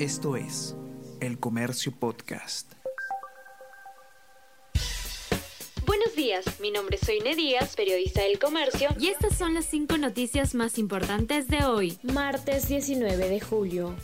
[0.00, 0.74] Esto es
[1.20, 2.72] El Comercio Podcast.
[5.86, 9.96] Buenos días, mi nombre es Soine Díaz, periodista del Comercio, y estas son las cinco
[9.96, 13.94] noticias más importantes de hoy, martes 19 de julio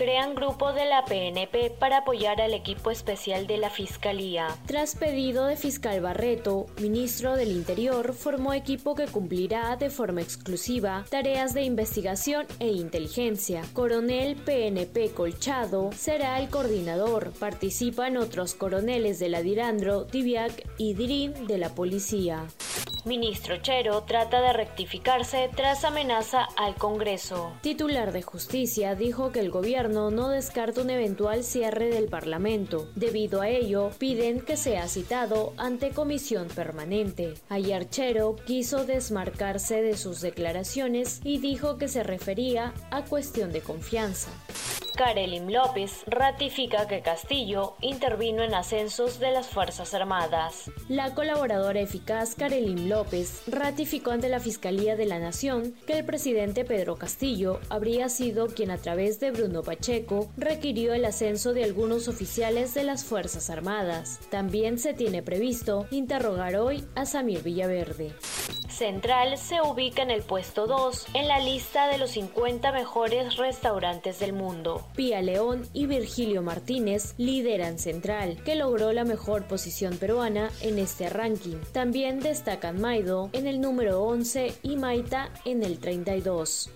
[0.00, 4.48] crean grupo de la PNP para apoyar al equipo especial de la Fiscalía.
[4.64, 11.04] Tras pedido de fiscal Barreto, ministro del Interior formó equipo que cumplirá de forma exclusiva
[11.10, 13.60] tareas de investigación e inteligencia.
[13.74, 17.32] Coronel PNP Colchado será el coordinador.
[17.38, 22.46] Participan otros coroneles de la Dirandro, Diviac y Dirin de la policía.
[23.04, 27.52] Ministro Chero trata de rectificarse tras amenaza al Congreso.
[27.62, 32.88] Titular de Justicia dijo que el gobierno no descarta un eventual cierre del Parlamento.
[32.94, 37.34] Debido a ello, piden que sea citado ante comisión permanente.
[37.48, 43.60] Ayer Chero quiso desmarcarse de sus declaraciones y dijo que se refería a cuestión de
[43.60, 44.30] confianza.
[45.00, 50.70] Karelim López ratifica que Castillo intervino en ascensos de las Fuerzas Armadas.
[50.90, 56.66] La colaboradora eficaz Karelim López ratificó ante la Fiscalía de la Nación que el presidente
[56.66, 62.06] Pedro Castillo habría sido quien a través de Bruno Pacheco requirió el ascenso de algunos
[62.06, 64.20] oficiales de las Fuerzas Armadas.
[64.28, 68.12] También se tiene previsto interrogar hoy a Samir Villaverde.
[68.70, 74.18] Central se ubica en el puesto 2 en la lista de los 50 mejores restaurantes
[74.18, 74.86] del mundo.
[74.96, 81.08] Pía León y Virgilio Martínez lideran Central, que logró la mejor posición peruana en este
[81.08, 81.56] ranking.
[81.72, 86.70] También destacan Maido en el número 11 y Maita en el 32.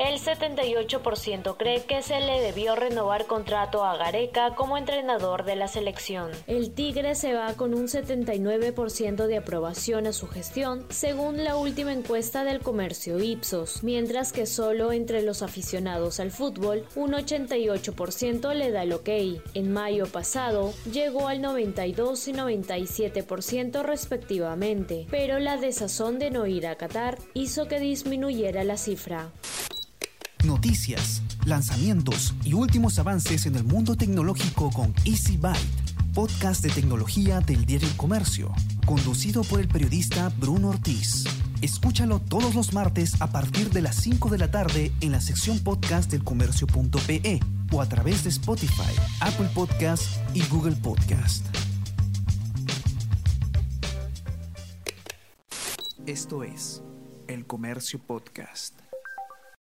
[0.00, 5.68] El 78% cree que se le debió renovar contrato a Gareca como entrenador de la
[5.68, 6.30] selección.
[6.46, 11.92] El Tigre se va con un 79% de aprobación a su gestión, según la última
[11.92, 18.70] encuesta del comercio Ipsos, mientras que solo entre los aficionados al fútbol un 88% le
[18.70, 19.10] da el ok.
[19.52, 26.66] En mayo pasado llegó al 92 y 97% respectivamente, pero la desazón de no ir
[26.66, 29.30] a Qatar hizo que disminuyera la cifra.
[30.44, 35.58] Noticias, lanzamientos y últimos avances en el mundo tecnológico con Easy Byte,
[36.14, 38.50] podcast de tecnología del diario El Comercio,
[38.86, 41.24] conducido por el periodista Bruno Ortiz.
[41.60, 45.58] Escúchalo todos los martes a partir de las 5 de la tarde en la sección
[45.58, 47.40] podcast del comercio.pe
[47.70, 51.44] o a través de Spotify, Apple Podcast y Google Podcast.
[56.06, 56.82] Esto es
[57.28, 58.89] El Comercio Podcast.